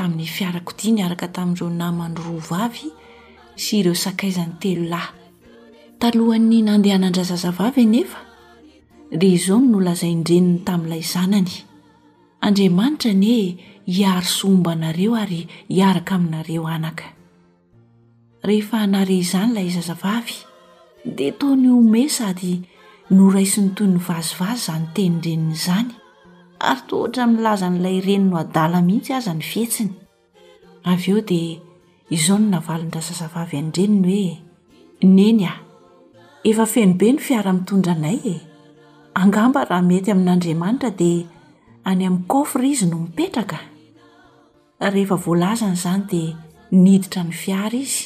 [0.00, 2.88] amin'ny fiarakodi ny araka tamin'ireo namany roavavy
[3.64, 5.12] sy ireo sakaizany telolahy
[6.00, 8.20] talohan'ny nandehana n-dra zazavavy enefa
[9.22, 11.52] re zao mino lazaindreniny tamin'ilay zanany
[12.48, 13.40] andriamanitra noe
[13.96, 15.40] hiarysombanareo ary
[15.76, 17.06] hiaraka aminareo anaka
[18.48, 20.36] rehefa nare izanyilay zazavavy
[21.18, 22.54] de tao ny omey sady
[23.18, 25.99] noraisi ny toy ny vazivazy zany teniindreninyzany
[26.68, 31.28] arttra milaza n'lay reny no adala mihitsy aza ny fhetsinyeo d
[32.14, 34.38] izao no navalindrazazavavy andreniny hoe
[35.16, 35.40] neny
[36.50, 38.38] efafenibe ny fiaramitondraanay e.
[39.22, 41.10] angamba raha mety amin'andriamanitra de
[41.90, 46.22] any ami'ny kofra izy no miperakhvlazany zany de
[46.84, 48.00] niditrany fiara izy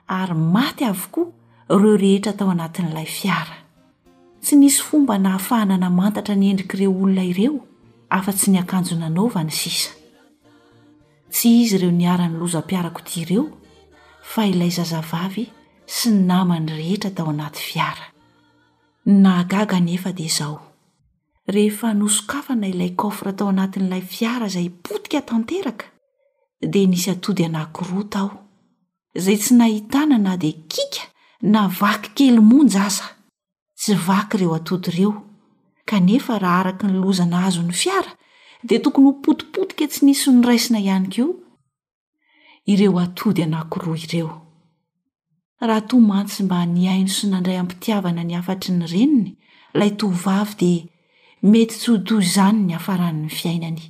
[0.06, 1.34] a ayavoko
[1.68, 3.58] reo rehetra tao anatin'ilay fiara
[4.40, 7.58] tsy nisy fomba nahafahnana mantatra nyendrikreo olona ireo
[8.08, 9.90] afa-tsy nakanjo nanvany s
[11.42, 13.46] y izy reo niaranylozapiarakoi reo
[14.22, 15.50] fa ilay zazavavy
[15.86, 18.06] sy namany rehetra tao anaty fiaana
[22.64, 25.95] ilay f tao anatn'lay ar ayiatea
[26.62, 28.28] d nisy atody anankiroa tao
[29.24, 31.04] zay tsy nahitana na di kika
[31.52, 33.06] na vaky kely monjasa
[33.78, 35.12] tsy vaky ireo atody ireo
[35.88, 38.12] kanefa raha araky ny lozana azo ny fiara
[38.68, 41.26] de tokony ho potipotika tsy nisy nyraisina ihany k'io
[42.72, 44.30] ireo atody anankiroa ireo
[45.68, 49.32] raha to mantsy mba niaino sy nandray ampitiavana ny afatry ny reniny
[49.78, 50.72] lay to vavy de
[51.50, 53.82] mety tsodo izany ny hafaran'nny fiainany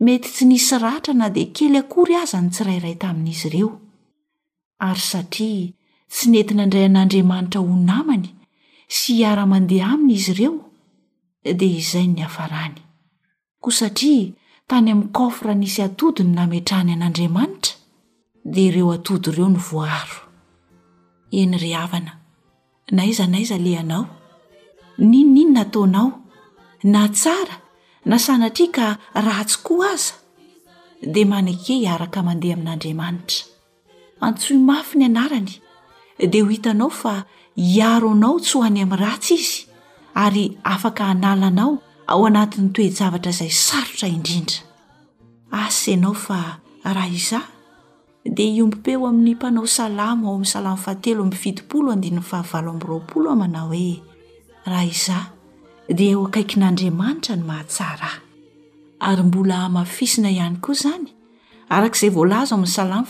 [0.00, 3.68] mety tsy nisy ratra na dea kely akory azany tsirairay tamin'izy ireo
[4.88, 5.72] ary satria
[6.12, 8.24] tsy nenti nandray an'andriamanitra ho namany
[8.96, 10.54] sy iara-mandeha aminy izy ireo
[11.60, 12.76] dea izay ny hafarany
[13.62, 14.30] koa satria
[14.70, 17.74] tany ami'ny kofra nisy atody ny nametrany an'andriamanitra
[18.52, 20.18] dia ireo atody ireo ny voaro
[21.40, 22.12] enyryhavana
[22.96, 24.04] naiza naiza lehanao
[25.10, 26.10] nino n iny nataonao
[26.92, 27.56] na tsara
[28.06, 28.86] nasana atria ka
[29.26, 30.14] ratsy koa aza
[31.12, 33.42] de maneke iaraka mandeha amin'andriamanitra
[34.24, 35.50] antsoy mafy ny anarany
[36.30, 37.14] de ho hitanao fa
[37.58, 39.58] hiaro anao tsy ho any ami'ny ratsy izy
[40.22, 41.72] ary afaka hanalanao
[42.10, 44.62] ao anatin'ny toejavatra izay sarotra indrindra
[45.58, 46.38] asianao fa
[46.94, 47.40] raha iza
[48.36, 53.90] de iombi-peo amin'ny mpanao salamo ao am'ny salamo faateo mfitipolod ahaval amyroaolo ao mana hoe
[54.64, 55.18] raha iza
[55.94, 61.06] d hoaain'adriamanira no mahaaaary mbola amafisina ihany koa izany
[61.76, 63.08] arak'izay voalaza amin'nysalamy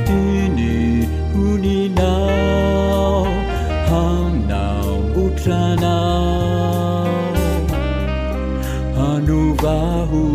[0.08, 0.74] tiny
[1.46, 3.26] oninao
[3.90, 5.94] haminao mbotrana
[9.00, 10.35] hanovaho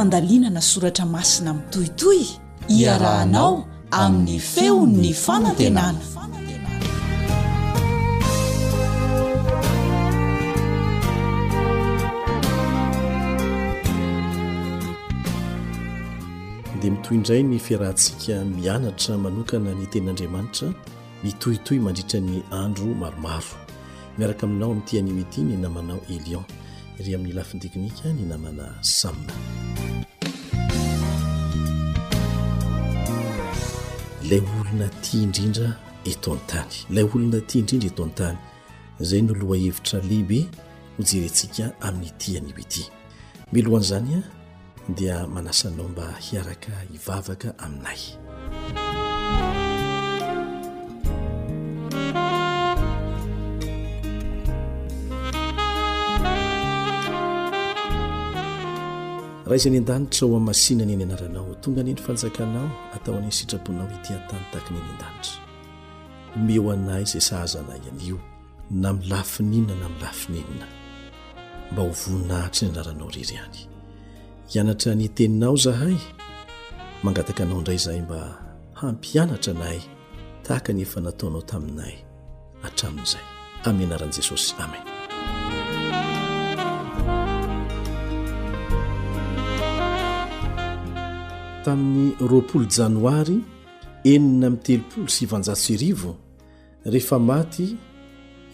[0.04, 2.20] andalinana soratra masina aminy toitoy
[2.76, 3.54] iarahanao
[4.00, 6.02] amin'ny feon'ny fanantenany nanna
[16.80, 20.68] dia mitoy indray ny fiarahntsika mianatra manokana ny ten'andriamanitra
[21.24, 23.54] ny tohitoy mandritra ny andro maromaro
[24.18, 26.44] miaraka aminao amin'n tianymetiny na manao elion
[26.98, 29.32] ry amin'ny lafiny teknika ny namana samina
[34.22, 35.74] lay olona ti indrindra
[36.06, 38.38] eton tany lay olona ti indrindra etoantany
[39.00, 40.46] zay no lohahevitra lehibe
[40.96, 42.86] ho jeryantsika amin'nyti anybe ity
[43.52, 44.22] milohan'zany a
[44.96, 48.23] dia manasanao mba hiaraka hivavaka aminay
[59.54, 62.62] raiza any andanitra ho amasinany any anaranao tonga aniny fanjakana
[62.94, 65.38] atao anyny sitraponao hitiatanytahakany any an-danitra
[66.36, 68.18] omeo anay zay sahazanay anio
[68.82, 70.66] na milafininna na milafininina
[71.72, 73.58] mba hovoinahitry ny anaranao reryany
[74.52, 75.96] hianatra ny teninao zahay
[77.04, 78.20] mangataka anao indray zahay mba
[78.80, 79.80] hampianatra anay
[80.46, 81.94] tahakany efa nataonao taminay
[82.66, 83.24] atramin'izay
[83.66, 84.93] amin'ny anaran'i jesosy amen
[91.64, 93.38] tamin'ny roapolo janoary
[94.12, 96.10] enina miy telopolo syvanjatso irivo
[96.92, 97.68] rehefa maty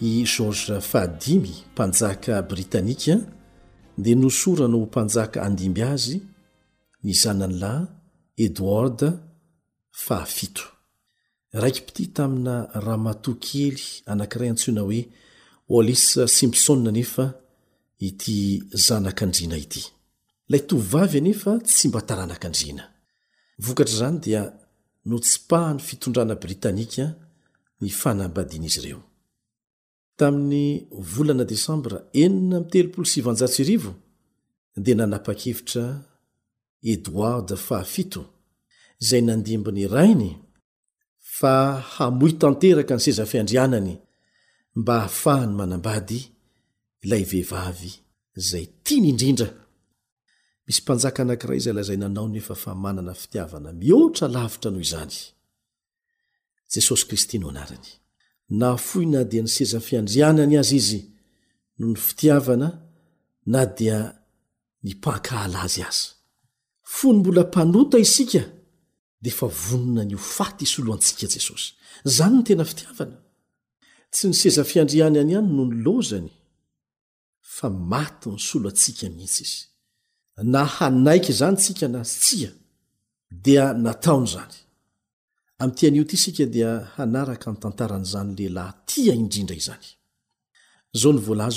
[0.09, 3.15] i george fahadimy mpanjaka britanika
[4.03, 6.17] dea nosora no mpanjaka andimby azy
[7.03, 7.85] ny zananlahy
[8.45, 9.01] edoard
[10.05, 10.63] fahafito
[11.53, 15.01] raiky mpity tamina ramatokely anankiray antsona oe
[15.69, 16.05] olis
[16.37, 17.25] simpson nefa
[17.99, 19.83] ity zanakandrina ity
[20.49, 22.90] lay tovavy anefa tsy mba taranaka andrina
[23.59, 24.57] vokatr' zany dia
[25.05, 27.05] no tsipahany fitondrana britanika
[27.81, 29.01] ny fanambadian' izy ireo
[30.19, 33.91] tamin'ny volana desambra enina am' telopolo svnjatso irivo
[34.83, 35.85] dia nanapa-kevitra
[36.93, 38.21] edoarde fahafito
[39.07, 40.31] zay nandimbany rainy
[41.37, 41.55] fa
[41.93, 43.93] hamoy tanteraka ny sezafiandrianany
[44.79, 46.19] mba hahafahany manambady
[47.03, 47.91] ilay vehivavy
[48.49, 49.49] zay tia ny indrindra
[50.67, 55.17] misy mpanjaka anakiraha izy lazay nanao noefa fa manana fitiavana mihoatra lavitra noho izany
[56.73, 57.87] jesosy kristy no anarany
[58.59, 61.01] na foy na dia nyseza fiandrianany azy izy
[61.77, 62.67] noho ny fitiavana
[63.53, 63.97] na dia
[64.83, 66.05] nimpankahala zy azy
[66.95, 68.43] fony mbola mpanota isika
[69.23, 71.67] de fa vonina ny ofaty solo antsika jesosy
[72.17, 73.17] zany no tena fitiavana
[74.13, 76.29] tsy ny seza fiandriana any ihany no ny lozany
[77.55, 79.61] fa maty ny solo antsika mihitsy izy
[80.37, 82.51] na hanaiky zany nsika na sia
[83.45, 84.55] dia nataony zany
[85.63, 89.83] amtia'io ty sika dia hanaraka mi tantaran'zany lelahyia inrindra iza ira
[91.01, 91.55] zyiian'arara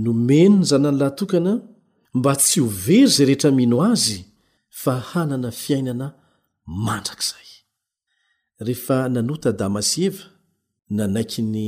[0.03, 1.53] nomenony zanynylahtokana
[2.17, 4.19] mba tsy hovery zay rehetra mino azy
[4.81, 6.07] fa hanana fiainana
[6.85, 7.47] mandrakzay
[8.67, 10.23] rehefa nanota damasy eva
[10.97, 11.65] nanaiky ny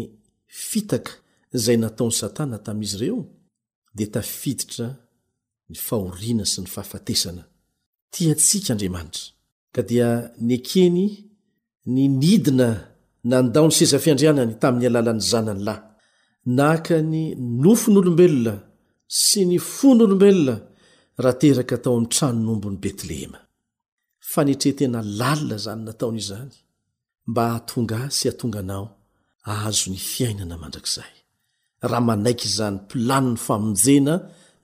[0.70, 1.12] fitaka
[1.56, 3.20] izay nataon'ny satana tamin'izy ireo
[3.98, 4.88] dia tafiditra
[5.72, 7.44] ny fahoriana sy ny fahafatesana
[8.14, 9.26] tia ntsika andriamanitra
[9.76, 10.10] ka dia
[10.50, 11.02] nekeny
[11.94, 12.70] ny nidina
[13.32, 15.84] nandao ny sezafiandrianany tamin'ny alalan'ny zanany lahy
[16.58, 17.22] nahaka ny
[17.64, 18.54] nofon'olombelona
[19.26, 20.56] sy ny fo n'olombelona
[21.24, 23.40] raha teraka atao amin'ny trano nyombon'ny betlehema
[24.32, 26.56] fanetrehtena lalina zany nataon'izany
[27.28, 28.86] mba hatonga sy hatonganao
[29.52, 31.14] aazony fiainana mandrakizay
[31.92, 34.14] raha manaiky zany mpilani ny famojena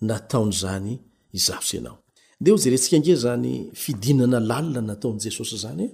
[0.09, 0.93] nataon'zany
[1.37, 1.97] izahosi anao
[2.43, 3.51] deo zay re ntsika nge zany
[3.81, 5.89] fidinana lalina nataon' jesosy zany e?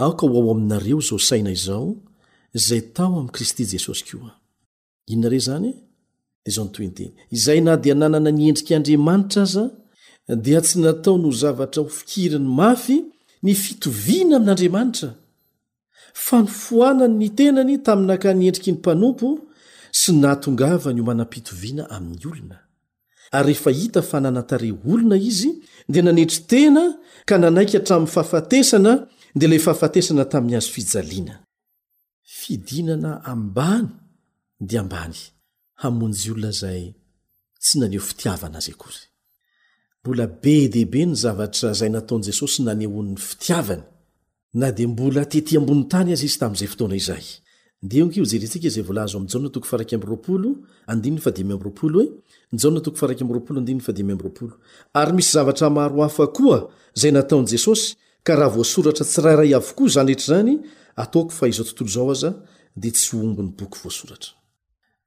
[0.00, 1.96] aokaho ao aminareo zao saina izao
[2.66, 4.32] zay tao am' kristy jesosy koa
[5.12, 5.70] inare zany
[6.44, 9.64] dia zao no toy ny tena izay na dia nanana nyendrik'andriamanitra aza
[10.44, 12.96] di tsy natao no zavatra ho fikiriny mafy
[13.44, 15.10] ny fitoviana amin'andriamanitra
[16.26, 19.26] fanyfohanany ny tenany taminy anka ny endriky ny mpanompo
[20.00, 22.58] sy nahatongavany ho manam-pitoviana amin'ny olona
[23.38, 25.50] ary rehefa hita fa nanatare olona izy
[25.92, 26.82] dia nanetry tena
[27.28, 28.92] ka nanaiky htramin'ny fahafatesana
[29.38, 31.34] dia ilay fahafatesana tamin'ny azofijaliana
[32.40, 33.88] fidinana ambany
[34.68, 35.18] dia ambany
[35.78, 36.94] haonjyly eie
[40.80, 43.82] ebe zzayataonjesosynane onny fitiavany
[44.60, 47.24] na d mbola tetỳ ambon tany azy izy tam'zay fotona izay
[55.00, 56.58] ary misy zavatra marohafa koa
[57.00, 57.84] zay nataon' jesosy
[58.26, 60.52] ka raha voasoratra tsy rairay avokoa zany retry zany
[61.02, 62.30] ataoko fa izao tontolo zao aza
[62.82, 64.32] de tsy ombony boky voasoratra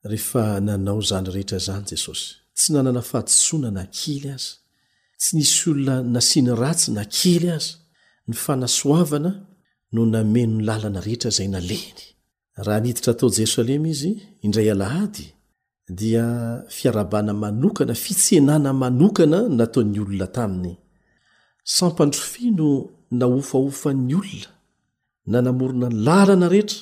[0.06, 4.54] rehefa nanao zany rehetra zany jesosy tsy nanana fahatosoana na kely aza
[5.22, 7.74] tsy nisy olona nasiany ratsy na kely aza
[8.28, 9.32] ny fanasoavana
[9.94, 12.00] no nameno ny làlana rehetra izay nalehny
[12.66, 14.12] raha niditra tao jerosalema izy
[14.46, 15.26] indray alahady
[16.00, 16.26] dia
[16.76, 20.74] fiarabana manokana fitseanana manokana nataon'ny olona taminy
[21.76, 22.70] sampandrofia no
[23.20, 24.50] na ofaofan'ny olona
[25.32, 26.80] nanamorona lalana rehetra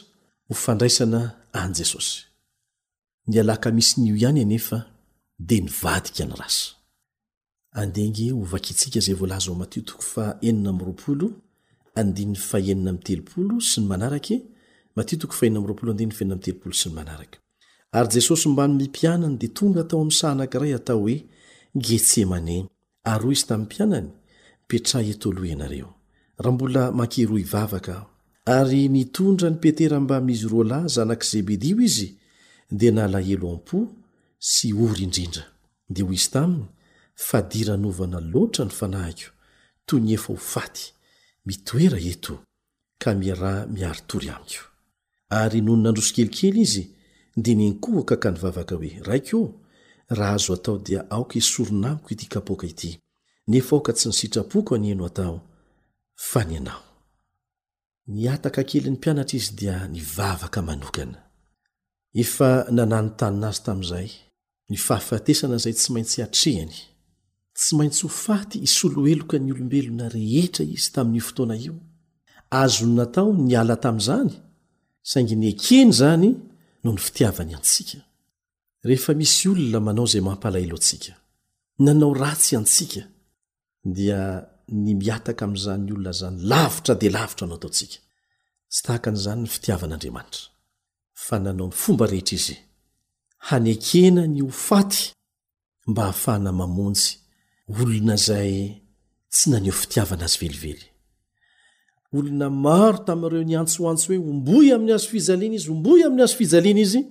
[0.47, 1.21] ho fandraisana
[1.61, 2.28] an' jesosy
[3.29, 4.79] nyalaka misy nyio iany anefa
[5.39, 6.73] de nivadiky nyrasa
[13.59, 14.27] sny manarak
[17.93, 21.15] ary jesosy mbano mipianany di tonga hatao am sanakiray atao oe
[21.75, 22.57] getsemane
[23.13, 24.09] aro izy tam pianany
[24.65, 25.89] mpetraetoloh ianareo
[26.41, 28.05] raha mbola makero ivavakah
[28.45, 32.18] ary nitondra nypetera mba mizy ro lay zaanaky zebedio izy
[32.71, 33.79] dia naalahelo am-po
[34.37, 35.43] sy ory indrindra
[35.93, 36.65] dia ho izy taminy
[37.27, 39.29] fadiranovana loatra ny fanahiko
[39.87, 40.85] toy ny efa ho faty
[41.47, 42.33] mitoera eto
[43.01, 44.63] ka mirah miaritory amiko
[45.41, 46.83] ary nony nandroso kelikely izy
[47.43, 49.41] di neni kohoka ka nyvavaka hoe raik o
[50.17, 52.91] raha azo atao dia aoka hi soronamiko ity kapoaka ity
[53.49, 55.37] nefa aoka tsy nysitrapoko any heno hatao
[56.29, 56.83] fa ny anao
[58.13, 61.28] niataka kelyny mpianatra izy dia nivavaka manokana
[62.13, 64.07] efa nanany tanina azy tamin'izay
[64.69, 66.73] ny fahafatesana izay tsy maintsy atrehany
[67.57, 71.73] tsy maintsy ho faty isoloheloka ny olombelona rehetra izy tamin'n'io fotoana io
[72.61, 74.29] azony natao ny ala tamin'izany
[75.11, 76.27] saingy ny ekeny zany
[76.83, 77.99] no ny fitiavany antsika
[78.89, 81.13] rehefa misy olona manao izay mampalahelo antsika
[81.85, 83.01] nanao ratsy antsika
[83.97, 84.21] dia
[84.83, 87.97] ny miataka amin'izanyny olona izany lavitra dia lavitra no ataotsika
[88.73, 90.43] sy tahaka n'izany ny fitiavan'andriamanitra
[91.27, 92.55] fa nanao ny fomba rehetra izy
[93.47, 95.01] hanekena ny ofaty
[95.89, 97.07] mba hahafahna mamonjy
[97.79, 98.53] olona zay
[99.33, 100.87] tsy naneo fitiavana azy velively
[102.17, 106.81] olona maro tami''ireo ni antsooantso hoe omboy amin'ny azo fijaliana izy omboy amin'ny azo fijaliana
[106.87, 107.01] izy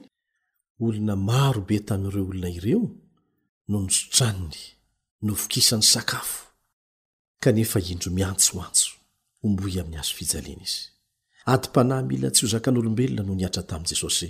[0.87, 2.85] olona maro be tami''ireo olona ireo
[3.71, 4.59] no nysotraniny
[5.27, 6.39] nofokisan'ny sakafo
[7.43, 8.89] kanefa indro miantsooantso
[9.47, 10.83] omboy amin'ny azo fijaliana izy
[11.53, 14.29] adim-panahy mila tsy ho zakan'olombelona no niatra tamin'i jesosy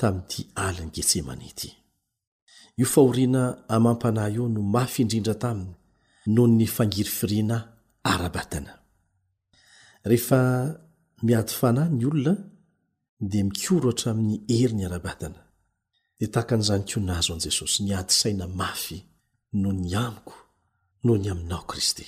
[0.00, 1.68] tamin'nyty aliny getsemanity
[2.80, 3.42] io fahoriana
[3.76, 5.72] amam-panahy io no mafy indrindra taminy
[6.34, 7.56] noho ny fangiryfirina
[8.12, 8.72] ara-batana
[10.10, 10.40] rehefa
[11.26, 12.34] miady fanahy ny olona
[13.30, 15.40] di mikoro hatra amin'ny heri ny ara-batana
[16.18, 18.96] dia tahaka an'izany ko nazo ani jesosy nyady saina mafy
[19.60, 20.34] noho ny amiko
[21.04, 22.06] noho ny aminao kristy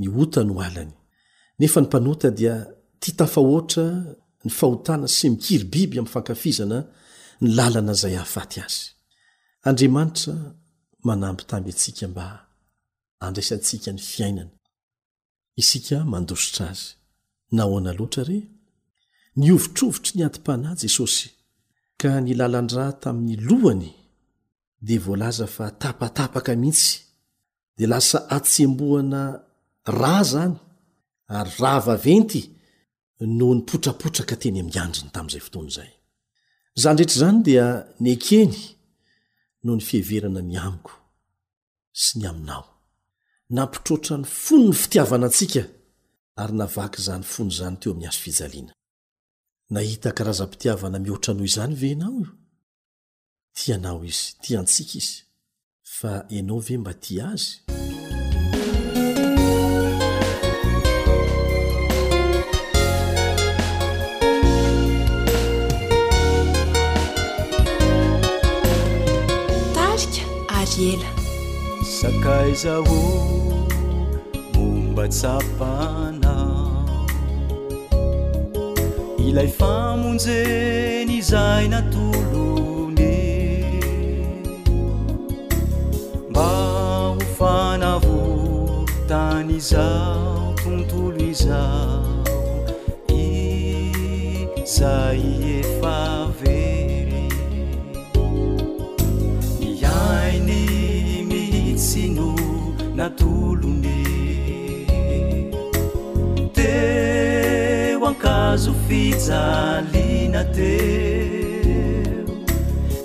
[0.00, 0.92] ny otany oalany
[1.60, 2.54] nefa ny mpanota dia
[3.00, 3.84] tia tafahoatra
[4.44, 6.78] ny fahotana sy mikiry biby amin'ny fankafizana
[7.40, 8.82] ny lalana izay hahafaty azy
[9.68, 10.34] andriamanitra
[11.06, 12.24] manambytamby atsika mba
[13.22, 14.54] handraisantsika ny fiainana
[15.60, 16.84] isika mandositra azy
[17.56, 18.38] nahoana loatra re
[19.38, 21.28] ny ovitrovotry ny adim-panahy jesosy
[22.00, 23.92] ka ny lalan-dra tamin'ny lohany
[24.86, 26.98] dea voalaza fa tapatapaka mihitsy
[27.76, 29.22] dia lasa atsemboana
[29.88, 30.56] rah zany
[31.28, 32.42] ary raha vaventy
[33.20, 35.90] no nypotrapotraka teny amin'ny andriny tamin'izay fotoany izay
[36.82, 37.66] zany ndretra izany dia
[38.06, 38.54] nyekeny
[39.64, 40.92] noho ny fiheverana ny amiko
[42.02, 42.64] sy ny aminao
[43.56, 45.62] nampitrotra ny fony ny fitiavana antsika
[46.42, 48.72] ary navaky zany fony izany teo amin'ny hazo fijaliana
[49.74, 52.32] nahita karazampitiavana mihoatranoho zany veanao io
[53.62, 55.16] tianao izy tia antsika izy
[55.96, 58.05] fa ianao ve mba ti azy
[72.00, 73.00] sakaizaho
[74.54, 76.34] bombatsapana
[79.26, 83.16] ilay famonjeny izay natolony
[86.28, 86.50] mba
[87.16, 92.20] ho fanavoo tany izao tontolo izao
[93.16, 95.08] izay
[103.06, 104.82] atolony
[106.56, 112.24] teo ankazo fijalina teo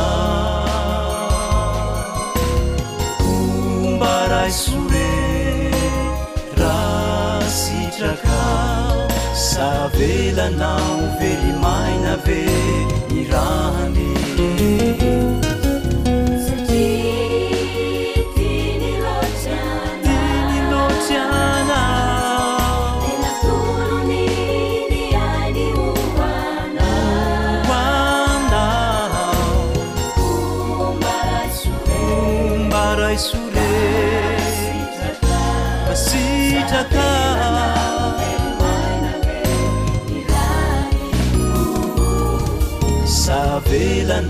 [3.34, 5.14] omba raisore
[6.62, 6.82] ra
[7.60, 8.42] sitraka
[9.46, 12.42] savelanao verimaina ve
[13.14, 14.15] mi rany
[44.06, 44.22] ynde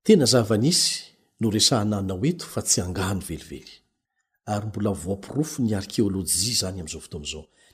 [0.00, 1.12] tena zavanisy
[1.44, 3.62] no resahanana ho eto fa tsy hangano velively
[4.54, 7.42] ary mbola voam-pirofo ny arkeôlôjia zany am'izao votoanaizao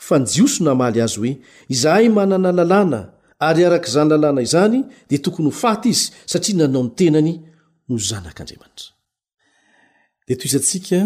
[0.07, 1.33] fa nyjioso namaly azy hoe
[1.75, 3.01] izahay manana lalàna
[3.49, 4.77] ary arak' izany lalàna izany
[5.09, 7.33] dia tokony ho faty izy satria nanao ny tenany
[7.89, 8.91] no zanak'andriamanitra
[10.29, 11.01] de toizantsika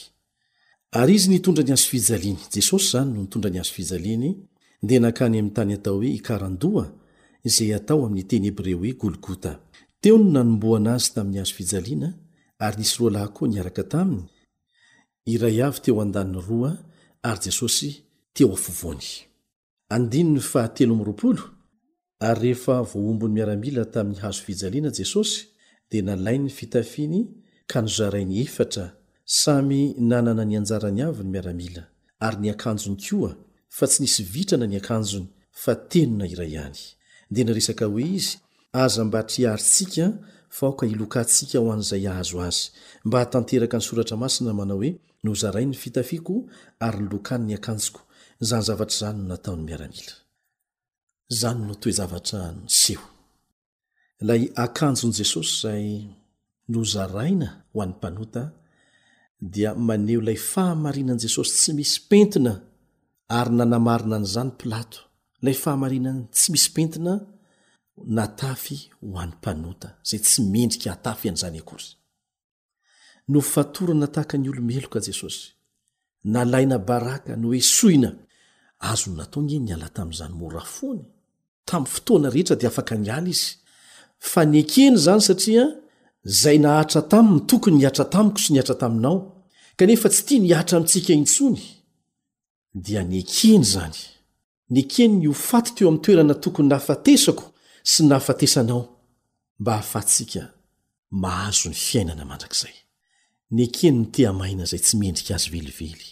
[1.02, 4.30] ary izy nitondra ny azo fijaliany jesosy zany no nitondra ny azo fijaliany
[4.88, 6.86] dia nankany amin'ny tany atao hoe ikarandoa
[7.56, 9.52] zay atao amin'ny tenyebre hoe golgota
[10.02, 12.10] teo no nanomboa anazy tamin'ny azo fijaliana
[12.65, 14.23] ary nisy roa laha koa niaraka taminy
[15.34, 16.71] iray avy teo andaniny roa
[17.30, 17.89] ary jesosy
[18.36, 19.08] teo afovony
[22.19, 25.45] ary rehefa voombony miaramila tamin'ny hazo fijaliana jesosy
[25.91, 27.19] dia nalainy ny fitafiny
[27.71, 28.86] ka nozarainy efatra
[29.25, 31.84] samy nanana ny anjara ny avy ny miaramila
[32.25, 33.32] ary ny akanjony koa
[33.77, 35.27] fa tsy nisy vitrana ny akanjony
[35.62, 36.77] fa tenona iray ihany
[37.34, 38.34] dia nyaresaka hoe izy
[38.84, 40.06] aza mba htry aritsika
[40.58, 42.62] fa oka hilokantsika ho an'izay ahazo azy
[43.06, 44.89] mba atanteraka ny soratra masina manao hoe
[45.25, 46.36] nozarain'ny fitafiako
[46.86, 48.01] ary nylokany ny akanjoko
[48.47, 50.13] zany zavatr' izany no nataony miaramila
[51.29, 53.07] zany no toe zavatra nyseho
[54.27, 55.85] lay akanjon' jesosy zay
[56.73, 58.43] nozaraina ho an'ny mpanota
[59.53, 62.53] dia maneo ilay fahamarinan'i jesosy tsy misy pentina
[63.37, 64.99] ary nanamarina an'izany plato
[65.45, 67.13] lay fahamarinany tsy misy pentina
[68.15, 71.91] natafy ho an'ny mpanota zay tsy mendrika atafy an'izany akorsa
[73.31, 75.43] no fatorana tahaka ny olomeloka jesosy
[76.33, 78.09] nalaina baraka no oe soina
[78.89, 81.03] azon nataony niala tamin'izany morafony
[81.69, 83.49] tamin'ny fotoana rehetra dia afaka nyala izy
[84.32, 85.65] fa ny ekeny zany satria
[86.41, 89.17] zay nahatra taminy tokony niatra tamiko sy nyatra-taminao
[89.80, 91.62] kanefa tsy tia niatra amintsika intsony
[92.86, 93.99] dia nyekeny zany
[94.73, 97.45] ny ekeny ny ho faty to eo amin'ny toerana tokony nahafatesako
[97.91, 98.82] sy nahafatesanao
[99.62, 100.43] mba hahafaatsika
[101.23, 102.75] mahazo ny fiainana mandrakzay
[103.56, 106.08] ny ekeny ny tea mahina izay tsy miendrika azy velively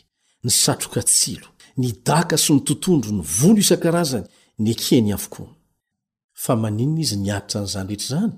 [0.46, 1.48] ny satroka tsilo
[1.82, 4.28] ny daka sy nytontondro ny volo isan-karazany
[4.60, 5.48] nykeny avokoa
[6.34, 8.34] fa maninina izy niaritra an'izany rehetra izany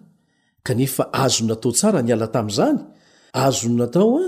[0.63, 2.79] kanefa azo natao tsara nyala tamin'izany
[3.45, 4.23] azo nataoa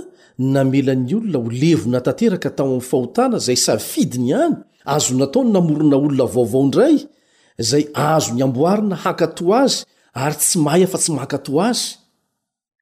[0.54, 4.56] namelan'ny olona ho levona tanteraka tao amin'ny fahotana zay safidi ny any
[4.96, 6.96] azo natao n namorona olona vaovaoindray
[7.70, 9.76] zay azo ny amboarina hakato azy
[10.24, 11.82] ary tsy mahay afa tsy makato azy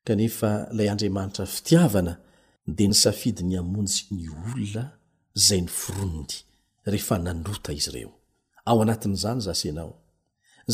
[0.05, 2.13] kanefa ilay andriamanitra fitiavana
[2.75, 4.83] dia ny safidy ny hamonjy ny olona
[5.47, 6.35] zay ny foronidy
[6.91, 8.16] rehefa nanota izy ireo
[8.69, 9.93] ao anatin'izany zasa ianao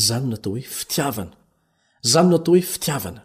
[0.06, 1.34] zany natao hoe fitiavana
[2.12, 3.22] zany natao hoe fitiavana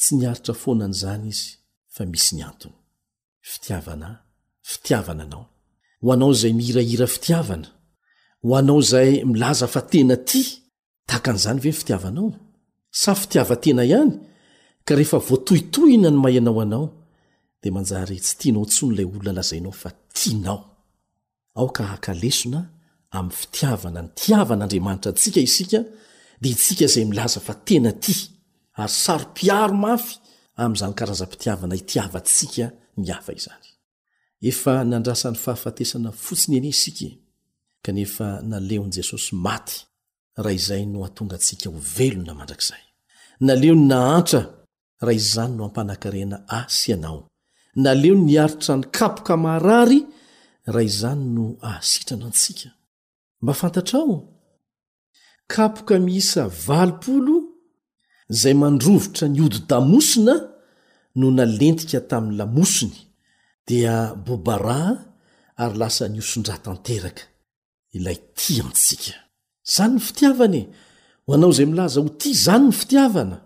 [0.00, 1.48] tsy niaritra foanan'izany izy
[1.94, 2.78] fa misy ny antony
[3.52, 4.08] fitiavana
[4.72, 5.44] fitiavana anao
[6.02, 7.68] ho anao izay miirahira fitiavana
[8.46, 10.42] ho anao zay milaza fa tena ty
[11.08, 12.28] tahaka an'izany ve ny fitiavanao
[13.02, 14.14] sa fitiavatena ihany
[14.86, 16.86] ka rehefa voatohitohina ny mayanao anao
[17.62, 20.60] de manjary tsy tianao ntso nyilay olona lazainao fa tianao
[21.60, 22.60] aoka hakalesona
[23.16, 25.78] amin'ny fitiavana ny tiavan'andriamanitra antsika isika
[26.42, 28.14] dia itsika izay milaza fa tena ti
[28.82, 30.14] ary saro-piaro mafy
[30.62, 32.64] amin'izany karazampitiavana hitiavantsika
[33.02, 33.66] ny afa izany
[34.50, 37.18] efa nandrasany fahafatesana fotsiny eny isika e,
[37.84, 39.76] kanefa naleon'i jesosy maty
[40.44, 42.84] raha izay no hatonga antsika ho velona mandrakizay
[43.48, 44.40] naleo ny nahatra
[45.06, 47.20] raha izany no hampanan-karena asy anao
[47.84, 50.00] naleony niaritra ny kapoka marary
[50.74, 52.68] raha izany no ahasitrana antsika
[53.42, 54.28] mba fantatra ao
[55.52, 57.34] kapoka miisa valopolo
[58.40, 60.34] zay mandrovotra ny ody-damosina
[61.18, 62.96] no nalentika tamin'ny lamosony
[63.66, 63.94] dia
[64.26, 64.78] bobara
[65.62, 67.22] ary lasa ny osondratanteraka
[67.96, 69.14] ilay ti antsika
[69.74, 70.62] zany ny fitiavanae
[71.26, 73.36] ho anao izay milaza ho ti zany ny fitiavana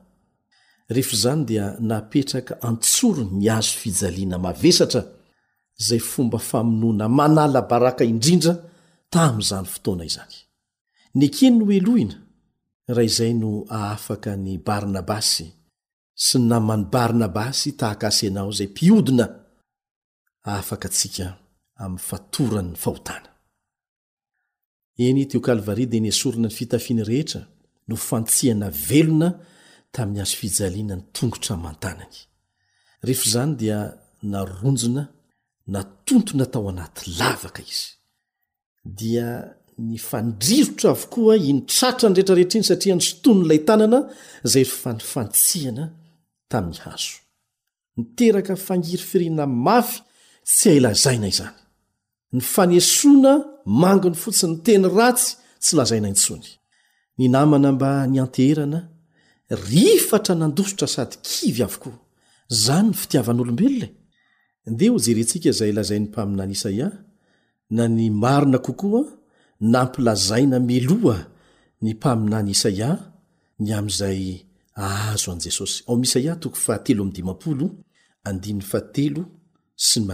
[0.94, 5.02] rehefa izany dia napetraka antsoro ny azo fijaliana mavesatra
[5.86, 8.54] zay fomba famonoana manala baraka indrindra
[9.14, 10.36] tam'izany fotoana izany
[11.18, 12.16] ny keny no eloina
[12.94, 13.48] raha izay no
[13.78, 15.46] ahafaka ny barnabasy
[16.26, 19.26] sy y namany barnabasy tahak' asianao zay mpiodina
[20.52, 21.26] aafakaatsika
[21.82, 23.30] amin'ny fatoranyny fahotana
[25.06, 27.42] eny teokalvaria de ny asorina ny fitafiany rehetra
[27.88, 29.28] no fantsihana velona
[29.94, 32.16] tamin'ny azo fijaliana ny tongotra mantanany
[33.06, 33.78] rehefo zany dia
[34.32, 35.02] naronjona
[35.72, 37.90] natontona tao anaty lavaka izy
[38.84, 44.00] dia ny fandrirotra avokoa initratra ny retrarehetra iny satria ny sotonn'ilay tanana
[44.46, 45.84] izay ryfa nyfantsihana
[46.50, 47.16] tamin'ny hazo
[47.96, 49.98] niteraka fangiry firina mafy
[50.48, 51.58] tsy ailazaina izany
[52.36, 53.32] ny fanesoana
[53.82, 55.30] mangony fotsiny nyteny ratsy
[55.62, 56.48] tsy lazaina intsony
[57.18, 58.80] ny namana mba nyanteherana
[59.70, 61.96] rifatra nandosotra sady kivy avokoa
[62.64, 64.68] zany ny fitiavan'olombelona e.
[64.78, 66.88] dea ho jeryntsika izay lazain'ny mpamina any isaia
[67.72, 69.02] na ny marina kokoa
[69.60, 71.16] nampilazaina meloa
[71.82, 72.90] ny mpaminany isaia
[73.60, 74.22] ny am'izay
[74.84, 75.84] ahazo an' jesosy
[79.82, 80.10] sy sny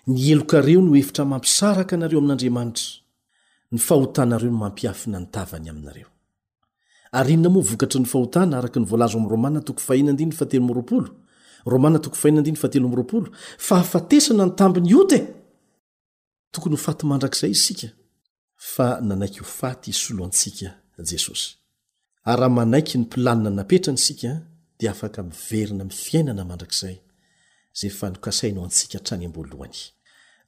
[0.06, 2.86] ny elokareo no efitra mampisaraka anareo amin'andriamanitra
[3.72, 6.06] ny fahotanareo no mampiafina ntavany aminareo
[7.18, 9.28] ar inona moa vokatry ny fahotana araka ny voalazo am'ny
[11.66, 13.22] rômaa too haormaa
[13.66, 15.12] fa afatesana ny tambiny ot
[16.52, 17.88] tokony hofaty mandrakzay isika
[18.56, 20.68] fa nanaiky ho faty solo antsika
[21.10, 21.48] jesosy
[22.24, 24.42] ary aha manaiky ny mpilanina napetra ny sika
[24.78, 26.96] dia afaka miverina fiainana mandrakzay
[27.74, 29.94] zay fa nokasaino antsika trany amblhny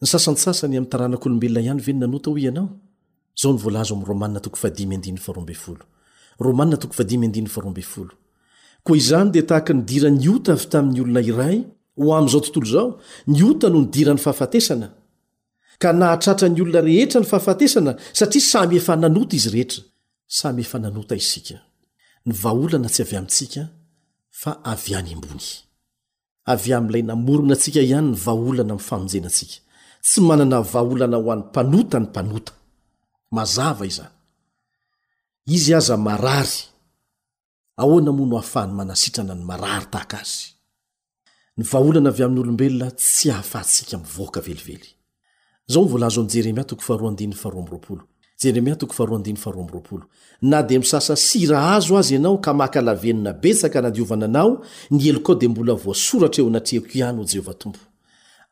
[0.03, 2.67] nysasansasany ami'ny taranak'olombelona ihany ve ny nanota hoe ianao
[3.41, 4.05] zao nvolazamy
[6.41, 6.77] romaa
[8.87, 11.57] koa izany dia tahaka nidira niota avy tamin'ny olona iray
[11.99, 12.87] ho am'izao tontolo zao
[13.37, 14.89] niota no nydira ny fahafatesana
[15.83, 19.67] ka nahatratra ny olona rehetra ny fahafatesana satria samyefananota izyea
[30.09, 32.53] tsy manana vaholana ho an'ny mpanota ny mpanota
[33.31, 34.15] mazava izany
[35.57, 36.59] izy aza marary
[37.77, 41.77] aoanamono hahafahany manasitrana ny marary tahak azyben
[50.43, 54.51] na de misasa sy raha azo azy ianao ka makaalavenina betsaka nadiovananao
[54.91, 57.81] ny elo kao de mbola voasoratra eo anatreako ihany o jehovah tompo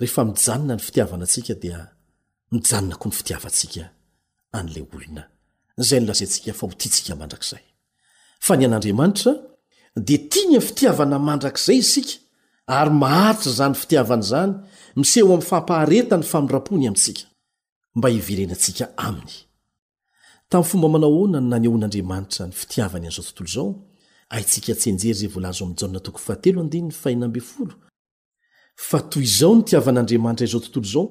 [0.00, 1.80] rehefa mijanona ny fitiavana antsika dia
[2.54, 3.84] mijanona ko ny fitiavantsika
[4.58, 5.22] an'la olona
[5.86, 7.64] zay nolazantsika fa ho tintsika mandrakzay
[8.46, 9.32] fa ny an'andriamanitra
[10.06, 12.14] dia tiany an fitiavana mandrakzay isika
[12.78, 14.52] ary maharitra zanyny fitiavana zany
[15.00, 17.24] miseho amin'ny fampahareta ny famirapony amintsika
[17.96, 19.34] mba hivirenantsika aminy
[20.50, 23.66] tamin'ny fomba manao oana nany oan'andriamanitra ny fitiavany ian'zao tontolo zao
[24.34, 26.66] ahintsika tsenjery vz tt
[28.88, 31.06] fa toy izao no tiavan'andriamanitra izao tontolo zao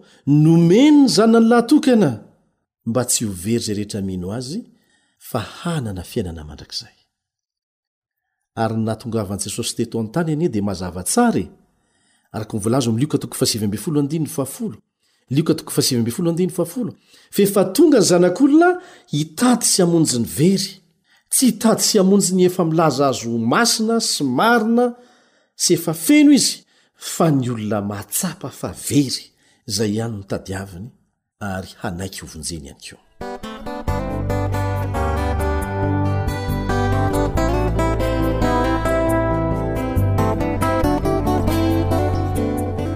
[0.45, 1.39] nomeno ny zaona e.
[1.41, 2.09] ny lahtokana
[2.89, 4.61] mba sy hoveryay eeaieoy
[17.31, 18.69] faefa tonga ny zanak'olona
[19.13, 20.71] hitady sy hamonjy ny very
[21.31, 24.85] tsy hitady sy amonjiny efa milaza azo masina sy marina
[25.63, 26.55] sy efa feno izy
[26.99, 29.31] fa ny olona matsapa fa very
[29.75, 30.87] zay ihany ny tadiaviny
[31.53, 32.99] ary hanaiky ovonjeny any keo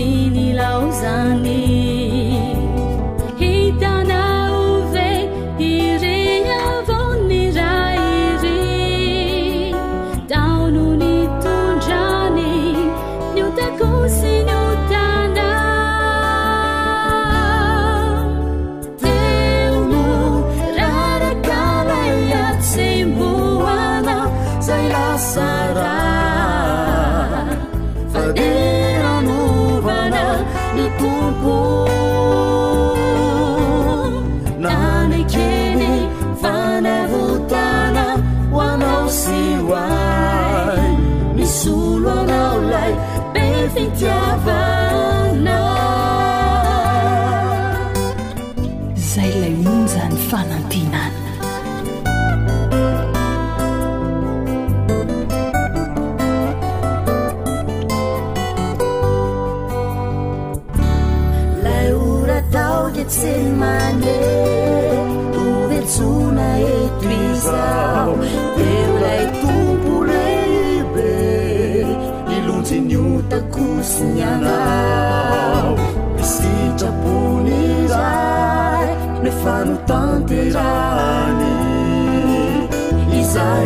[0.00, 1.89] إ 你 يلو 三 دي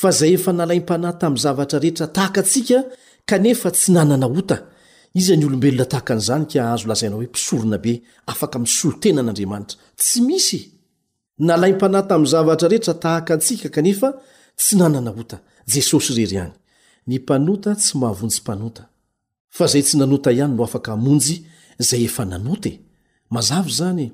[0.00, 2.78] fa zay efa nalaim-panay tamin' zavatra rehetra tahaka atsika
[3.30, 4.56] kanefa tsy nanana ota
[5.20, 7.92] iza ny olombelona tahaka nyzany k azo lazaina hoe pisorona be
[8.32, 10.60] afaka msolotenan'andriamanitra tsy misy
[11.48, 14.08] nalampanay tam'y zavatra rehetra tahaka atsika kanefa
[14.62, 15.36] tsy nanana ota
[15.74, 16.54] jesosy rery anyn
[17.46, 18.32] mottsy mahaoy
[19.72, 21.36] zay tsy nanota ihany no afaka amonjy
[21.88, 22.64] zay ef nanot
[23.34, 24.04] maza zany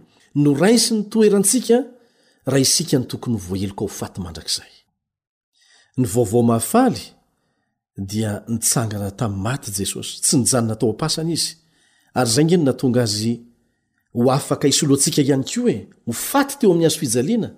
[0.43, 1.77] no rai sy ny toerantsika
[2.51, 4.73] raha isika ny tokony voeloka hofaty mandrakzay
[5.97, 6.95] ny vaovao mahafay
[7.97, 11.53] dia nitsangana tamin'ny maty jesosy tsy nijanona tao ampasany izy
[12.19, 13.33] ary zay ngeny natonga azy
[14.15, 15.77] ho afaka isyloantsika ihany ko e
[16.07, 17.49] ho faty teo amin'ny azo fijaliana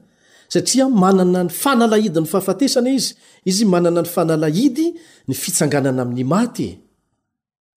[0.53, 3.11] satria manana ny fanalahidi ny fahafatesana izy
[3.51, 4.87] izy manana ny fanalahidy
[5.29, 6.69] ny fitsanganana amin'ny maty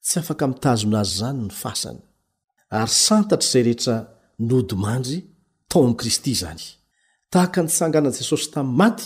[0.07, 1.99] tsy afaka mitazonazy zany ny fasany
[2.79, 3.95] ary santatr' zay rehetra
[4.49, 5.17] nodimandry
[5.69, 6.63] tao ami'i kristy zany
[7.31, 9.05] tahaka nitsangana jesosy tami'ny maty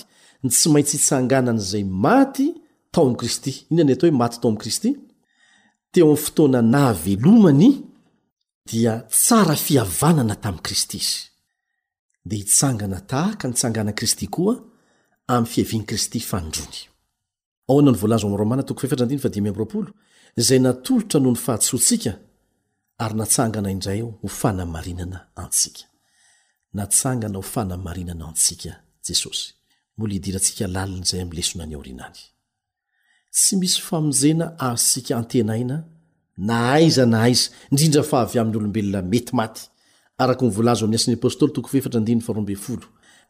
[0.51, 2.47] tsy maintsy hitsanganan'zay maty
[2.91, 4.89] tao am' kristy inonany atao hoe maty tao ami'kristy
[5.91, 7.69] teo ami'ny fotoana navelomany
[8.69, 11.19] dia tsara fiavanana tami'i kristy zy
[12.27, 14.53] de hitsangana tahaka nitsanganan kristy koa
[15.35, 16.41] am'nyfiavian' kristyzay
[20.59, 22.11] natolotra noho ny fahatsosika
[23.03, 25.19] ary natsangana indray hofanamnna
[26.79, 28.71] aana hofanaanana antsika
[29.07, 29.45] jesosy
[29.99, 32.03] nazay amleony
[33.35, 35.77] tsy misy famonjena azsika antenaina
[36.37, 39.61] na haiza na aiza indrindra fahavy amin'ny olombelona metymaty
[40.21, 42.87] aravlaz amin'y asn'ny aostoly toko fefatra ndinyfarombeolo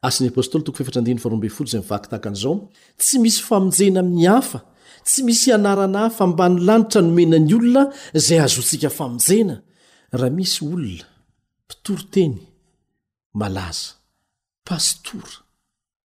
[0.08, 2.54] asn'nyapstly toko featrandifarombey folo zay mivakitakan'zao
[3.02, 4.60] tsy misy famonjena amin'ny hafa
[5.08, 7.84] tsy misy anarana hafa mbany lanitra nomena ny olona
[8.26, 9.56] zay azotsika famonjena
[10.20, 11.06] raha misy olona
[11.66, 12.36] mpitoroteny
[13.40, 13.88] malaza
[14.68, 15.43] pastora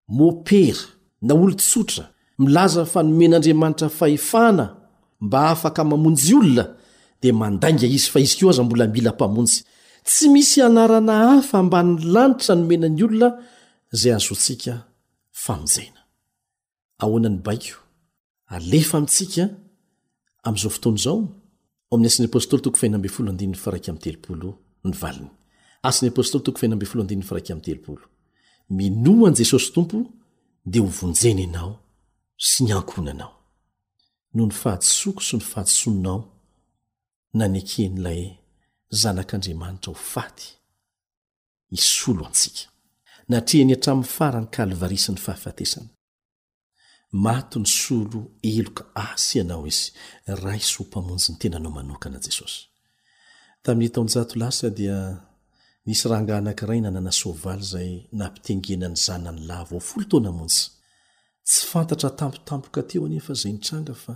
[0.07, 0.79] mopera
[1.21, 4.65] na olontsotra milaza fa nomen'andriamanitra fahefana
[5.25, 6.65] mba afaka mamonjy olona
[7.21, 9.57] dia mandanga izy fa izy ko aza mbola mila mpamonjy
[10.07, 13.29] tsy misy anarana hafa mbany lanitra nomena ny olona
[13.99, 14.73] zay azontsika
[15.31, 15.95] faminjainao
[28.69, 29.97] minohan' jesosy tompo
[30.65, 31.71] de hovonjeny anao
[32.49, 33.33] sy y ankona anao
[34.33, 36.21] noho ny fahatsoko sy ny fahatsoninao
[37.37, 38.23] na ny aken'ilay
[39.01, 40.47] zanak'andriamanitra ho faty
[41.77, 42.67] isolo antsika
[43.31, 45.89] nahatrehany atramin'ny farany kalivarisi ny fahafatesana
[47.23, 49.85] mato ny solo eloka asy ianao izy
[50.43, 52.59] raiso ho mpamonjy ny tenanao manokana jesosy
[53.63, 54.97] tamin'ny taonjato lasa dia
[55.89, 60.61] nisy rahanga anankiray nanana soavaly zay nampitengenany zanany lahy vaoftona mosy
[61.49, 64.13] tsy fantatra tampotampoka teo anefa zay nitranga fa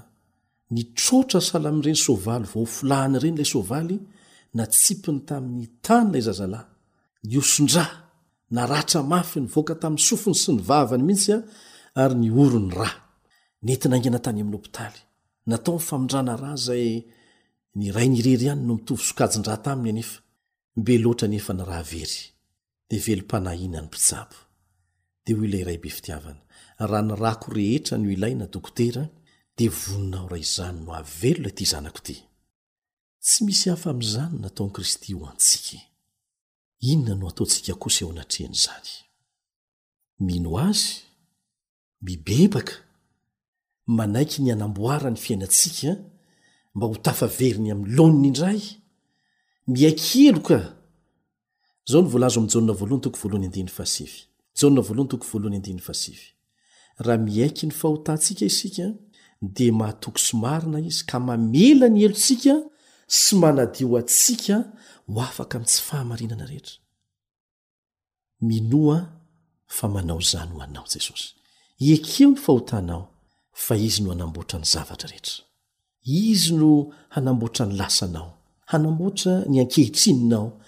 [0.75, 3.95] nitrotra salareny soavaly vaoflahny reny lay saay
[4.57, 6.67] natsipiny tami'ny tanylay zazalahy
[7.31, 7.85] nioson-dra
[8.57, 11.37] naratra mafy nyvoaka tami'ny sofony sy nyvavany mihitsya
[12.03, 12.87] ary ny orony ra
[13.67, 16.87] netina angnatany amn'nytayntaofandna h zay
[17.83, 20.05] nray nrery any no mitovy sokajndrahtainyae
[20.77, 22.23] be loatra ny efa ny raha very
[22.89, 24.37] dia velom-panahhiana ny mpisapo
[25.25, 26.41] dea hoy ilay iray be fitiavana
[26.79, 29.03] raha ny rako rehetra no ilayna dokotera
[29.57, 32.17] dia voninao ray izany no avvelo ilay ty zanako ity
[33.23, 35.77] tsy misy hafa amin'izany nataoni kristy ho antsika
[36.79, 38.89] inona no ataontsika kosa eo anatrean' izany
[40.19, 40.95] mino azy
[42.01, 42.73] mibebaka
[43.87, 45.95] manaiky ny anamboara ny fiainantsika
[46.75, 48.80] mba ho tafaveriny amin'ny lonna indray
[49.75, 50.59] miaik elo ka
[51.89, 54.19] zao ny volazo amin' jaonna voalohany toko voalohany andiny fasify
[54.59, 56.27] jana voalohany toko voalohany andiny fa sify
[57.05, 58.85] raha miaiky ny fahotantsika isika
[59.55, 62.53] dia mahatoky somarina izy ka mamela ny elotsika
[63.21, 64.55] sy manadio atsika
[65.11, 66.77] ho afaka ami'n tsy fahamarinana rehetra
[68.49, 68.97] minoa
[69.77, 71.27] fa manao zany hoanao jesosy
[71.85, 73.03] iekeo ny fahotanao
[73.65, 75.37] fa izy no hanambotra ny zavatra rehetra
[76.25, 76.69] izy no
[77.13, 78.31] hanamboatra ny lasanao
[78.71, 80.61] hanamboatra ny ankehitrininao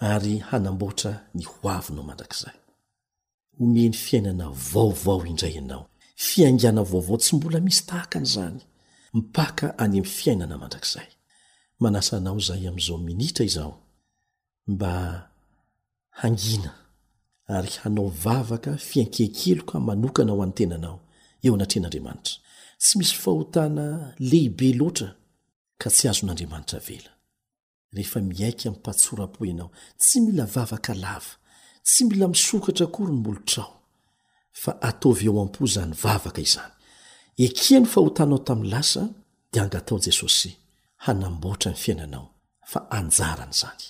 [0.00, 2.54] ary hanamboatra ny hoavinao mandrakzay
[3.60, 5.82] omeny fiainana vaovao indray ianao
[6.28, 8.60] fiangana vaovao tsy mbola misy tahakan'zany
[9.20, 11.08] mpaka any ami'n fiainana mandrakzay
[11.82, 13.72] manasa anao zay am'izao minitra izao
[14.72, 14.92] mba
[16.20, 16.72] hangina
[17.56, 20.96] ary hanao vavaka fiankehikeloka manokana ho an'ny tenanao
[21.44, 22.34] eo anatrean'andriamanitra
[22.82, 23.86] tsy misy fahotana
[24.30, 25.08] lehibe loatra
[25.82, 27.10] ka tsy azon'andriamanitra vela
[27.96, 31.32] rehefa miaika amimpatsora-po ianao tsy mila vavaka lava
[31.88, 33.70] tsy mila misokatra kory no mbolotrao
[34.62, 36.72] fa atovy eo am-po zany vavaka izany
[37.46, 39.02] ekia ny fahotanao tami'y lasa
[39.52, 40.50] de angatao jesosy
[41.04, 42.26] hanamboatra ny fiainanao
[42.70, 43.84] fa anjarany zany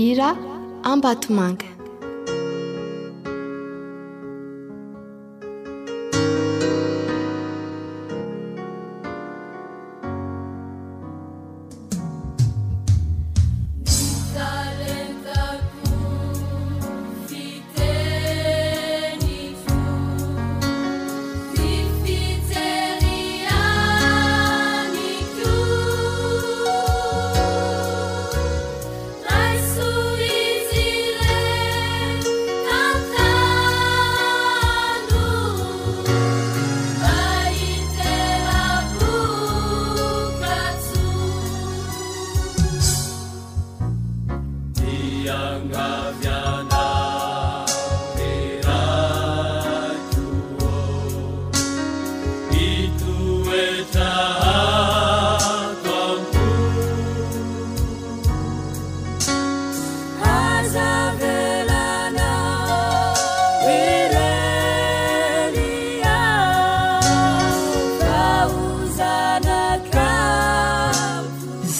[0.00, 0.28] ira
[0.82, 1.64] ambatumanga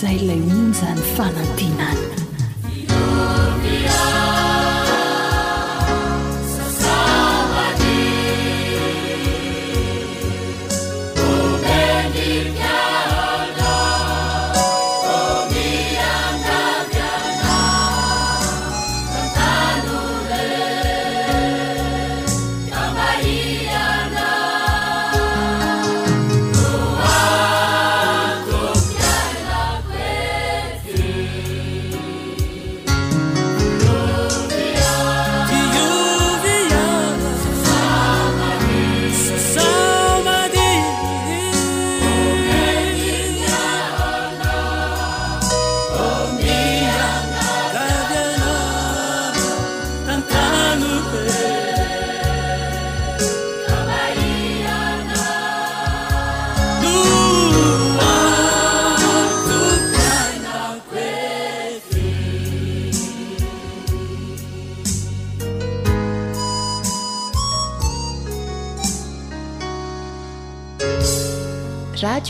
[0.06, 0.38] 在雷
[0.72, 2.15] 咱放了地难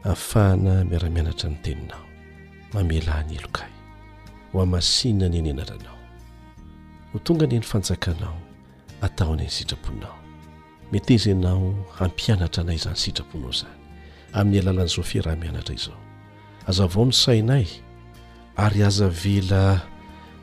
[0.05, 2.05] aafahana miaramianatra ny teninao
[2.73, 3.71] mamelahny elokay
[4.53, 5.99] ho amasina any eny anaranao
[7.13, 8.41] ho tonga anieny fanjakanao
[9.07, 10.19] ataonyeny sitrapoinao
[10.93, 13.75] metyza nao hampianatra anay izany sitraponao zany
[14.39, 15.99] amin'ny alalan'izao feraha-mianatra izao
[16.69, 17.67] aza vao misainay
[18.65, 19.63] ary azavela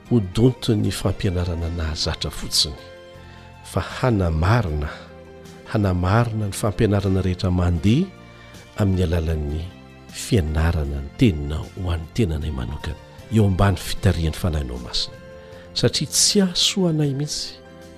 [0.09, 2.92] hodonto ny fampianarana nahy zatra fotsiny
[3.73, 4.89] fa hanamarina
[5.73, 8.05] hanamarina ny fampianarana rehetra mandeha
[8.79, 9.59] amin'ny alalan'ny
[10.25, 13.01] fianarana ny teninao ho an'ny tenanay manokana
[13.35, 15.15] eo ambany fitarihan'ny fanahinao masina
[15.79, 17.45] satria tsy hahsoa anay mihitsy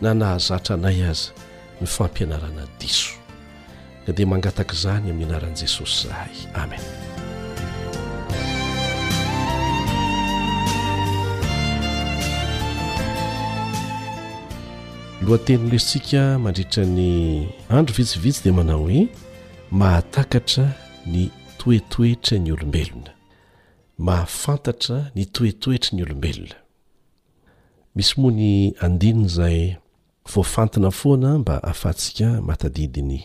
[0.04, 1.30] nanahazatra anay aza
[1.82, 3.14] ny fampianarana diso
[4.18, 6.86] dia mangataka izany amin'ny anaran'i jesosy izahay amen
[15.26, 19.08] loateniny lersika mandritra ny andro vitsivitsy dia manao hoe
[19.72, 20.68] mahatakatra
[21.06, 23.10] ny toetoetra ny olombelona
[23.98, 26.56] mahafantatra ny toetoetra ny olombelona
[27.96, 29.76] misy mo ny andinon' zay
[30.34, 33.24] voafantina foana mba ahafahantsika mahatadidiny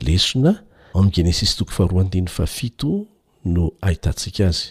[0.00, 3.06] lesona o amin'ny genesis tokofaharoadafito
[3.44, 4.64] no ahitansika azy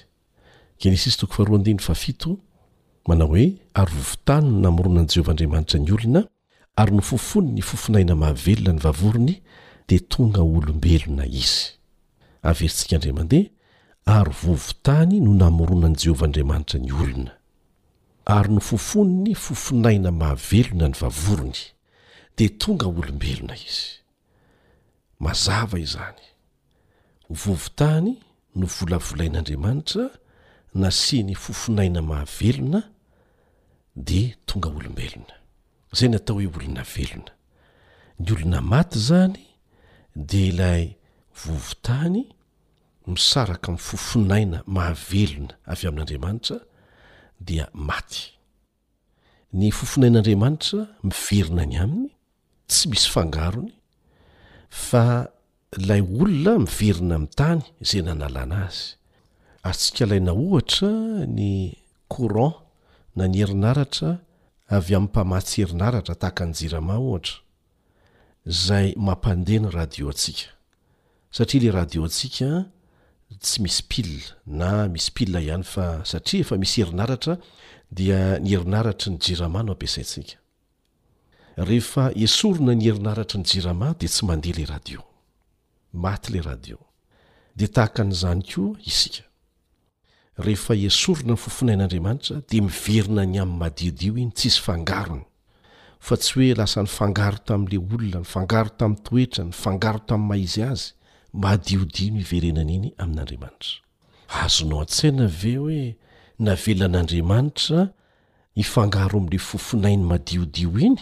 [0.80, 2.38] genesis tokofaharaaito
[3.08, 6.26] manao hoe arvovotanny na moronan' jehovahandriamanitra ny olona
[6.80, 9.36] ary no fofony ny fofonaina mahavelona ny vavorony
[9.88, 11.62] dea tonga olombelona izy
[12.50, 13.52] averitsika ndriamandeha
[14.18, 17.32] ary vovotany no namorona an' jehovahandriamanitra ny olona
[18.36, 21.60] ary no fofony ny fofonaina mahavelona ny vavorony
[22.38, 23.86] dia tonga olombelona izy
[25.24, 26.24] mazava izany
[27.42, 28.12] vovotany
[28.60, 30.06] no volavolain'andriamanitra
[30.82, 32.80] na sia ny fofonaina mahavelona
[34.08, 35.41] di tonga olombelona
[35.94, 37.32] zay natao hoe olona velona
[38.20, 39.40] ny olona maty zany
[40.16, 40.84] de ilay
[41.44, 42.24] vovotany
[43.08, 46.58] misaraka min' fofonaina mahavelona avy amin'n'andriamanitra
[47.48, 48.22] dia maty
[49.60, 52.10] ny fofonain'andriamanitra miverina any aminy
[52.70, 53.72] tsy misy fangarony
[54.88, 55.04] fa
[55.82, 58.82] ilay olona miverina ami'ny tany zay nanalana azy
[59.68, 60.92] arytsika laina ohatra
[61.38, 61.50] ny
[62.14, 62.58] courant
[63.16, 64.12] na ny herinaratra
[64.72, 67.36] avy amin' mpamatsy herinaratra tahaka ny jerama ohatra
[68.66, 70.48] zay mampandeha ny radio atsika
[71.36, 72.50] satria ila radio antsika
[73.44, 77.34] tsy misy pila na misy pila ihany fa satria efa misy herinaratra
[77.98, 80.36] dia ny herinaratra ny jerama no ampiasaintsika
[81.70, 85.00] rehefa esorona ny herinaratra ny jerama dia tsy mandeha ila radio
[86.04, 86.78] maty lay radio
[87.58, 89.24] dea tahaka n'izany koa isika
[90.40, 95.26] rehefa hiasorina ny fofonain'andriamanitra dia miverina ny amin'ny madiodio iny tsiisy fangarony
[96.00, 100.30] fa tsy hoe lasa ny fangaro tamin'ila olona ny fangaro tamin'ny toetra ny fangaro tamin'ny
[100.30, 100.90] maizy azy
[101.44, 103.84] madiodio niverenana iny amin'andriamanitra
[104.44, 105.82] azonao an-tsaina ve hoe
[106.48, 107.80] navelan'andriamanitra
[108.64, 111.00] ifangaro am'la fofonainy madiodio iny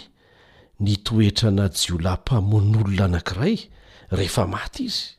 [0.86, 3.58] ny toetrana jiolampamon'olona anankiray
[4.20, 5.19] rehefa maty izy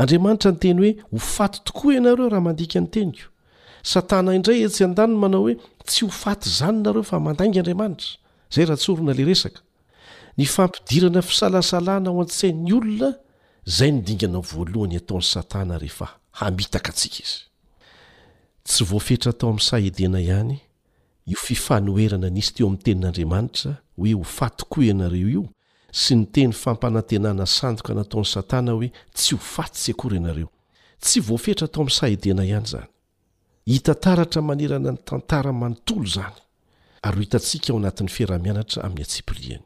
[0.00, 3.28] andriamanitra nyteny hoe ho faty tokoa ianareo raha mandika ny teniko
[3.82, 8.08] satana indray etsy an-danyno manao hoe tsy ho faty izany nareo fa mandainga andriamanitra
[8.50, 9.60] izay raha tsorona la resaka
[10.38, 13.08] ny fampidirana fisalasalana ao an-t-tsain'ny olona
[13.76, 16.06] zay nidingana voalohany ataon'ny satana rehefa
[16.38, 17.40] hamitaka atsika izy
[18.68, 20.56] tsy voafetra tao amin'ny saedina ihany
[21.30, 25.44] io fifanoerana nisy teo amin'ny tenin'andriamanitra hoe ho fat tokoa ianareo io
[25.92, 30.48] sy ny teny fampanantenana sandoka nataon'ny satana hoe tsy ho fatitsy akory ianareo
[31.04, 32.86] tsy voafetra atao amin'ny sahedena ihany izany
[33.72, 36.36] hita taratra manerana ny tantara manontolo izany
[37.06, 39.64] ary ho hitantsika ao anatin'ny fieramianatra amin'ny antsiporiany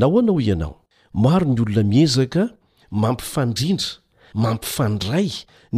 [0.00, 0.74] nahoana ho ianao
[1.12, 2.42] maro ny olona miezaka
[2.90, 3.88] mampifandrindra
[4.44, 5.28] mampifandray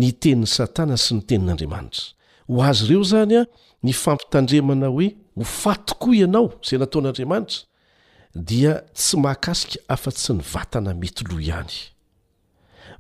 [0.00, 2.04] ny tenin'ny satana sy ny tenin'andriamanitra
[2.50, 3.46] ho azy ireo izany a
[3.82, 7.64] ny fampitandremana hoe ho fatokoa ianao izay nataon'andriamanitra
[8.36, 11.72] dia tsy mahakasika afa sy ny vatana mety lo ihany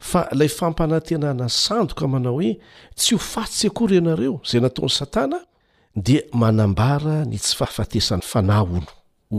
[0.00, 2.50] fa ilay fampanantena na sandoka manao hoe
[2.96, 5.38] tsy ho fatsy akoa ry ianareo izay nataon'ny satana
[5.96, 8.88] dia manambara ny tsy fahafatesan'ny fanay ono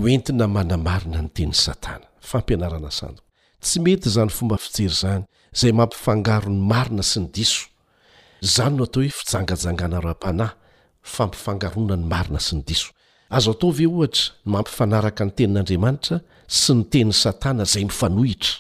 [0.04, 3.26] hoentina manamarina ny tenin'ny satana fampianarana sandoka
[3.64, 5.24] tsy mety zany fomba fitjery zany
[5.60, 7.66] zay mampifangaro ny marina sy ny diso
[8.54, 10.54] zany no atao hoe fijangajangana ram-panahy
[11.02, 12.94] fampifangarona ny marina sy ny diso
[13.30, 16.16] azo atao ve ohatra mampifanaraka ny tenin'andriamanitra
[16.48, 18.54] sy ny tenin'ny satana zay mifanohitra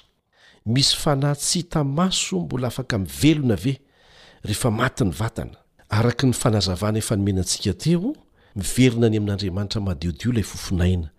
[0.68, 3.74] misy fanahy tsy hitamaso mbola afaka mivelona ve
[4.46, 5.56] rehefa maty ny vatana
[5.90, 8.14] araka ny fanazavana efa nomenantsika teo
[8.56, 11.10] miverina ny amin'andriamanitra madiodio ilay fofinaina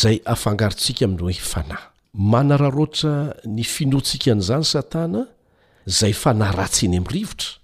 [0.00, 3.12] zay afangarotsika aminy hoe fanahy manararoatra
[3.46, 5.24] ny finontsika n'izany satana
[5.88, 7.59] zay fanahy ratsyeny amin'ny rivotra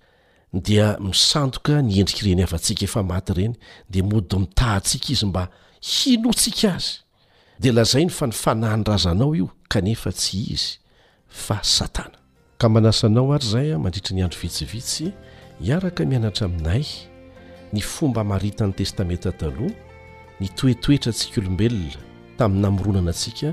[0.63, 3.55] dia misandoka niendrikaireny havantsika efa maty ireny
[3.91, 5.45] dia modymitahntsika izy mba
[5.89, 6.89] hinontsika azy
[7.61, 10.69] dia lazai ny fa nifanahyny razanao io kanefa tsy izy
[11.29, 12.17] fa satana
[12.59, 15.13] ka manasanao ary zay a mandritry ny andro vitsivitsy
[15.61, 16.85] iaraka mianatra aminay
[17.73, 19.75] ny fomba marita n'ny testameta taloha
[20.41, 21.97] nytoetoetra antsika olombelona
[22.39, 23.53] tamin'nynamoronana atsika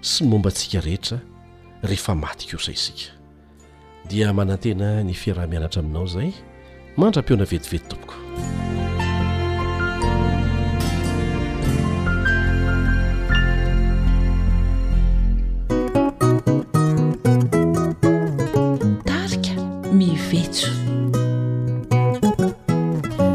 [0.00, 1.18] sy momba ntsika rehetra
[1.82, 3.15] rehefa maty ko saisika
[4.08, 6.32] dia manatena ny fiarah mianatra aminao zay
[7.00, 8.14] mandra-piona vetivety tompoko
[19.08, 19.54] tarika
[19.98, 20.70] mivetra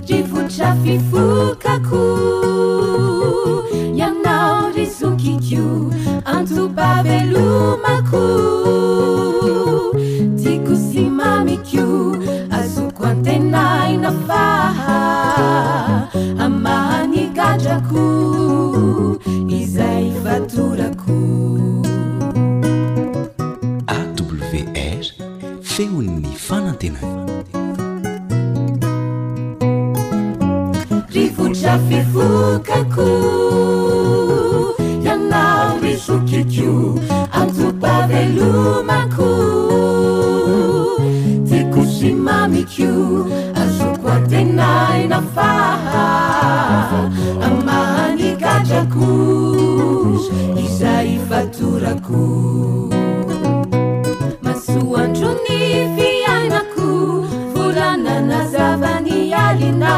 [0.07, 2.01] rivotra fivokako
[3.97, 5.67] iainao ryzokikio
[6.25, 8.80] anjobabelomako
[13.25, 16.09] tenainaa
[16.45, 18.03] amanigadrako
[19.59, 21.17] izay vatorako
[23.97, 27.01] awr fe onni fanantena
[31.17, 33.09] rivotrafefokako
[35.13, 36.69] anaefokeko
[37.41, 39.50] antopaelomako
[42.25, 42.91] mamiqu
[43.61, 46.07] azukuatennai nafaha
[47.47, 50.23] amanikatakos
[50.63, 52.21] izay faturako
[54.45, 55.59] masuanroni
[55.95, 56.89] fianako
[57.53, 59.93] volana nazavanialina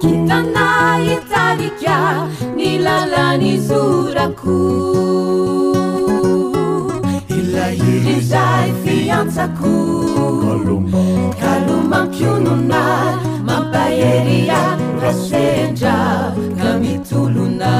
[0.00, 0.66] kitana
[1.30, 1.98] tarika
[2.56, 4.58] nilalani zurako
[7.52, 9.44] laia fiansa
[11.52, 12.82] alomampionona
[13.46, 15.96] mampaeryarasendra
[16.58, 17.72] kamitolona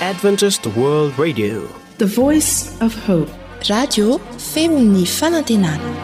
[0.00, 1.62] adventrs to world radio
[1.98, 2.56] the voice
[2.86, 3.30] of hope
[3.76, 4.06] radio
[4.52, 6.03] femi'ny fanantenana